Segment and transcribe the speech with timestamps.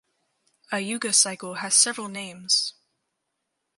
[0.71, 2.73] A Yuga Cycle has several names.